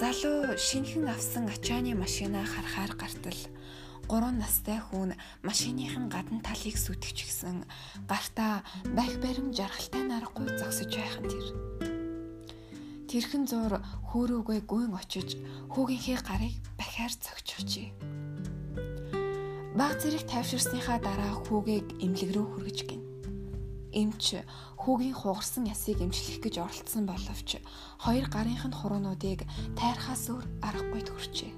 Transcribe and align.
Өглөө 0.00 0.56
шинхэн 0.56 1.12
авсан 1.12 1.44
ачааны 1.52 1.92
машинаа 1.92 2.48
харахаар 2.48 2.96
гартал 2.96 3.36
3 4.08 4.32
настай 4.32 4.80
хүн 4.80 5.12
машиныхын 5.44 6.08
гадна 6.08 6.40
талыг 6.40 6.80
сүтгэж 6.80 7.16
гисэн 7.20 7.68
гартаа 8.08 8.64
байх 8.96 9.20
барим 9.20 9.52
жаргалтай 9.52 10.00
нарахгүй 10.08 10.56
зогсож 10.56 10.88
байхын 10.96 11.28
тэр. 11.28 11.46
Тэрхэн 13.12 13.44
зур 13.44 13.76
хөөрөөгүй 14.08 14.64
гүйн 14.64 14.96
очиж 14.96 15.36
хүүгийнхээ 15.68 16.18
гарыг 16.24 16.56
бахиар 16.80 17.12
цогчихжээ. 17.20 17.92
Баг 19.76 20.00
зэрэг 20.00 20.24
тайвширсныхаа 20.24 20.96
дараа 21.04 21.44
хүүгийг 21.44 22.00
эмнэлэг 22.00 22.30
рүү 22.32 22.46
хүргэж 22.48 22.78
гин. 22.88 22.99
Эмч 23.92 24.42
хүүгийн 24.78 25.16
хугарсан 25.18 25.66
ясыг 25.66 26.00
эмчлэх 26.00 26.38
гэж 26.40 26.54
оролцсон 26.62 27.04
боловч 27.10 27.58
хоёр 28.00 28.26
гарынх 28.30 28.64
нь 28.66 28.78
хуруунуудыг 28.78 29.44
тайрхаас 29.74 30.30
өөр 30.30 30.44
аргагүй 30.62 31.02
төрчээ. 31.04 31.52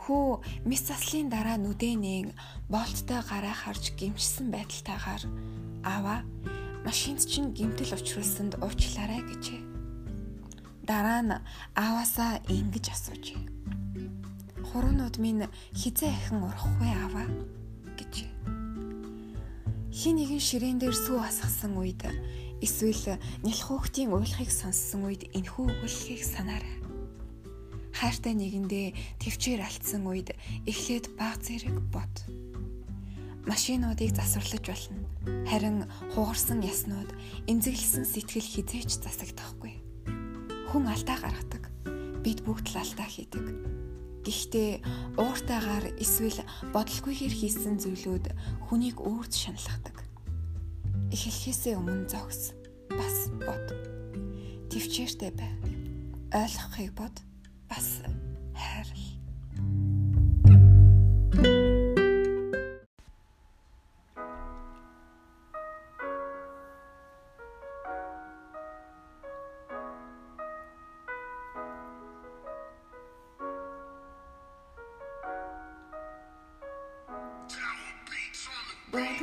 Хүү 0.00 0.42
мис 0.64 0.82
заслын 0.88 1.28
дараа 1.30 1.60
нүдэнийн 1.60 2.32
болттой 2.72 3.20
гараа 3.22 3.54
харж 3.54 3.92
гимчсэн 3.94 4.50
байдалтайгаар 4.50 5.22
аваа 5.84 6.24
машинд 6.84 7.20
чинь 7.20 7.52
гимтэл 7.52 7.94
учруулсанд 7.94 8.56
уучлаарай 8.64 9.22
гэжээ. 9.28 9.62
Дараа 10.88 11.20
нь 11.22 11.36
ааваасаа 11.76 12.40
ингэж 12.48 12.86
асуужээ. 12.90 13.42
Хуруунууд 14.72 15.16
минь 15.22 15.44
хизээ 15.76 16.10
ахин 16.10 16.42
урах 16.48 16.66
вэ 16.80 16.88
аваа. 17.06 17.28
Хин 20.00 20.16
нэгэн 20.16 20.40
ширээн 20.40 20.80
дээр 20.80 20.96
сүү 20.96 21.20
асгасан 21.20 21.76
үед 21.76 22.08
эсвэл 22.64 23.20
нялх 23.44 23.68
хөөхтийн 23.68 24.16
уйлахыг 24.16 24.48
сонссон 24.48 25.04
үед 25.04 25.28
энхүү 25.36 25.68
өгүүлхийг 25.68 26.24
санаарай. 26.24 26.80
Хайртай 27.92 28.32
нэгэндээ 28.32 29.20
төвчээр 29.20 29.60
алдсан 29.60 30.08
үед 30.08 30.32
эхлээд 30.64 31.20
баг 31.20 31.44
зэрэг 31.44 31.76
бод. 31.92 32.14
Машинуудыг 33.44 34.16
засварлаж 34.16 34.64
болно. 34.64 35.04
Харин 35.44 35.84
хугарсан 36.16 36.64
яснууд 36.64 37.12
эмзэглсэн 37.44 38.08
сэтгэл 38.08 38.48
хизээч 38.56 39.04
засагдахгүй. 39.04 39.84
Хүн 40.72 40.88
алдаа 40.88 41.20
гаргадаг. 41.20 41.68
Бид 42.24 42.40
бүгд 42.48 42.72
л 42.72 42.80
алдаа 42.80 43.04
хийдэг. 43.04 43.52
Гэхдээ 44.20 44.70
ууртайгаар 45.16 45.96
эсвэл 45.96 46.44
бодлоггүйгээр 46.76 47.34
хийсэн 47.34 47.80
зүйлүүд 47.80 48.26
хүнийг 48.68 49.00
өөрт 49.00 49.32
шаналгадаг. 49.32 49.96
Эхлэхээсээ 51.08 51.74
өмнө 51.80 52.04
зогс. 52.06 52.52
Бас 52.92 53.32
бод. 53.40 53.66
Төвчээртэй 54.68 55.32
бай. 55.32 55.52
Ойлгохыг 56.36 56.92
бод. 56.94 57.16
Бас 57.66 58.04
хайрл. 58.54 59.19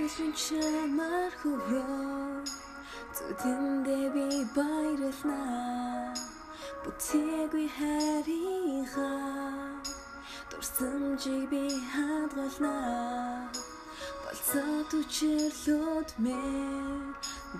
Бодсон 0.07 0.31
чамаар 0.39 1.33
хүрөө 1.39 2.39
зүтэндээ 3.11 4.07
би 4.15 4.27
баярлнаа 4.55 6.15
Бүтээгүй 6.83 7.67
харийнхаа 7.75 9.03
дурсамжийг 10.49 11.51
би 11.51 11.63
хадгалнаа 11.91 13.51
Болцоод 14.23 14.91
үчирлүүд 14.99 16.09
мэ. 16.23 16.39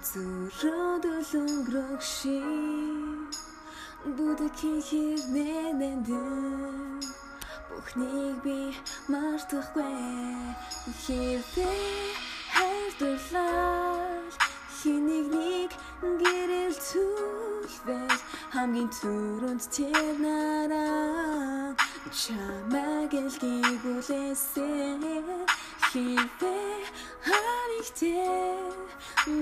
Зүрөөд 0.07 1.03
өнгөрөх 1.41 1.99
ши. 2.15 2.39
Бүдэхийн 4.15 4.79
хэрнэнэн 4.87 5.99
Бүхнийг 7.67 8.39
би 8.45 8.57
мартахгүй. 9.11 9.99
Хэрвээ 11.03 12.26
хайрлуулаад 12.97 14.33
Хэнийг 14.77 15.27
нэг 15.33 15.71
гэрэл 16.01 16.77
түлвэж 16.89 18.19
Хамгийн 18.53 18.89
түрүүнд 18.89 19.63
тэр 19.69 20.17
нараа 20.17 21.77
Чамаг 22.09 23.13
элгийгүүлээсээ 23.13 24.97
Хэрвээ 25.89 26.77
харихтэй 27.21 28.57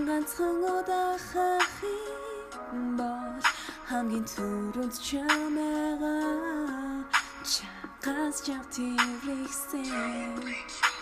Ганцхан 0.07 0.59
удахах 0.75 1.75
юм 1.83 2.99
бол 2.99 3.43
Хамгийн 3.87 4.25
түрүүнд 4.27 4.95
чамагаа 4.99 7.07
Чагаас 7.43 8.37
чаг 8.45 8.63
тэрхсэн 8.73 10.94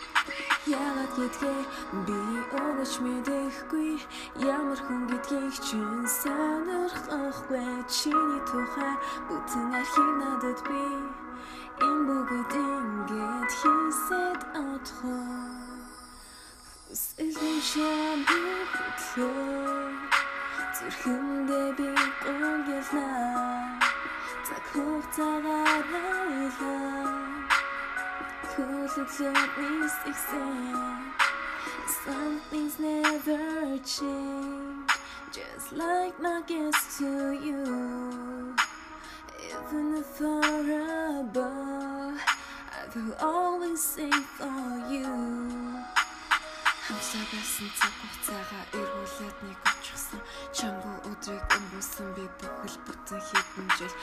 Яагаад 0.63 1.11
гэдгээ 1.19 1.61
би 2.07 2.19
өгч 2.55 2.93
мэдэхгүй 3.03 3.91
Ямар 4.39 4.79
хүн 4.79 5.01
гэдгийг 5.11 5.55
чинь 5.59 6.07
сонирхохгүй. 6.07 7.67
Чиний 7.91 8.41
тухай 8.47 8.95
бүтэн 9.27 9.75
архив 9.75 10.09
надад 10.23 10.59
би. 10.63 10.83
Энэ 11.83 12.03
бүгд 12.07 12.53
ингээд 12.55 13.51
хийсэд 13.59 14.41
отхоо 14.55 15.27
Хүсэлэн 16.85 17.59
чамд 17.69 18.29
хөтлөө 18.71 19.89
Зүрхэндээ 20.75 21.67
би 21.77 21.89
гонгэлнаа 22.23 23.81
Цаг 24.45 24.63
хугацаагаар 24.71 25.83
хайлаа 25.91 27.32
Хүлэглэвнээс 28.53 29.97
ихсэн 30.05 30.57
Some 32.03 32.39
things 32.49 32.77
never 32.77 33.77
change. 33.81 34.89
Just 35.33 35.73
like 35.73 36.13
my 36.21 36.41
guess 36.45 36.97
to 36.99 37.33
you 37.33 38.53
Even 39.41 40.03
far 40.03 40.61
above 41.19 42.21
I 42.21 42.85
will 42.93 43.15
always 43.19 43.81
sing 43.81 44.13
for 44.37 44.61
you. 44.93 45.09
Хамсаа 46.83 47.23
байсан 47.31 47.69
цаг 47.79 47.93
хугацаагаа 47.95 48.65
эргүүлээд 48.75 49.37
нэг 49.47 49.59
очихсан 49.71 50.21
чамгүй 50.51 50.97
өдрийг 51.09 51.43
өнгөрсөн 51.55 52.09
би 52.11 52.25
бүхэл 52.37 52.75
бүтэн 52.85 53.21
хэдэн 53.23 53.67
жил 53.79 53.93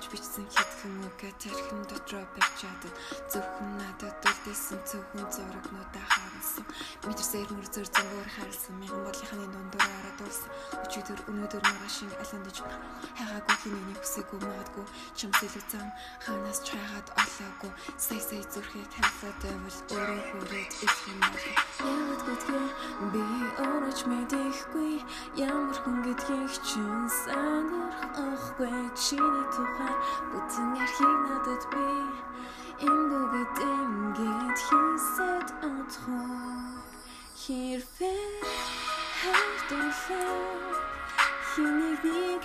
зориулж 0.00 0.16
бичсэн 0.16 0.46
хэдхэн 0.48 1.04
үгээ 1.12 1.32
тархин 1.36 1.82
дотроо 1.84 2.24
байж 2.32 2.52
чадад 2.56 2.94
зөвхөн 3.28 3.70
надад 3.76 4.16
үлдээсэн 4.24 4.80
зөвхөн 4.88 5.28
зурагнуудаа 5.28 6.06
харуулсан. 6.08 6.64
Мэдэрсээр 7.04 7.50
мөр 7.52 7.68
зөр 7.68 7.88
зөнгөөр 7.92 8.28
харсан 8.32 8.74
мянган 8.80 9.04
бодлынхны 9.04 9.46
дундуур 9.52 9.92
арадуулсан 10.00 10.50
өчигдөр 10.88 11.20
өнөөдөр 11.28 11.62
маргааш 11.68 11.94
шиг 12.00 12.12
аландаж 12.16 12.56
хайгаагүй 12.64 13.56
хинэний 13.60 13.96
хүсээгүй 14.00 14.40
магадгүй 14.40 14.86
чам 15.18 15.32
сэлэг 15.36 15.66
зам 15.68 15.88
ханаас 16.24 16.58
чайгаад 16.64 17.08
олоогүй. 17.20 17.72
Сая 18.00 18.22
сая 18.24 18.44
зүрхийг 18.48 18.88
хайлаад 18.96 19.36
байвал 19.44 19.78
өөрөө 19.92 20.20
хүрээд 20.32 20.72
их 20.80 20.94
сонирхохгүй 28.60 28.90
Чиний 28.94 29.44
тухай 29.54 29.94
бүтэн 30.32 30.76
архив 30.76 31.14
надад 31.24 31.64
би 31.72 31.86
Энэ 32.84 33.18
бүгд 33.32 33.58
ингээд 33.60 34.58
хийсэд 34.66 35.48
отхоо 35.64 36.84
Хэрвээ 37.40 38.26
хайртуулаа 39.20 40.76
Хэнийг 41.50 42.02
нэг 42.04 42.42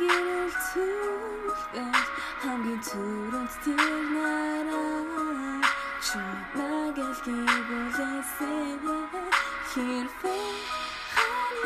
гэрэл 0.00 0.56
түлхэж 0.70 2.06
Хамгийн 2.42 2.80
түрүүнд 2.86 3.52
тэр 3.64 3.82
нараа 4.14 5.62
Чамаг 6.06 6.96
элгийгүүлээсээ 7.06 8.70
Хэрвээ 9.70 10.95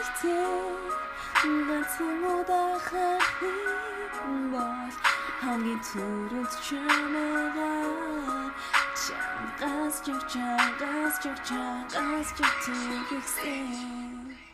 ханигтэй 0.01 1.63
Ганцхан 1.69 2.25
удахах 2.25 3.29
бол 4.53 4.93
Хамгийн 5.41 5.81
түрүүнд 5.89 6.53
чамагаа 6.65 8.49
Чамгаас 9.01 9.97
чав 10.05 10.21
чамгаас 10.33 11.15
чав 11.23 11.39
чамгаас 11.49 12.29
чав 12.39 12.53
төгөхсөн 12.65 14.50